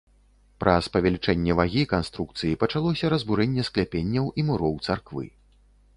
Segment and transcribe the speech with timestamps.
[0.61, 5.25] Праз павелічэнне вагі канструкцыі пачалося разбурэнне скляпенняў і муроў царквы.